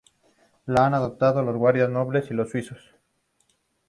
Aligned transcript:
La 0.65 0.87
han 0.87 0.95
adoptado 0.95 1.43
los 1.43 1.55
guardias 1.57 1.87
nobles 1.91 2.31
y 2.31 2.33
los 2.33 2.49
suizos. 2.49 2.79